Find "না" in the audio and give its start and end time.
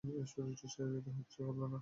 1.73-1.79